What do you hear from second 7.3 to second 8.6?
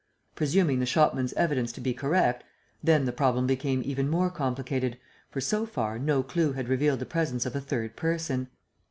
of a third person.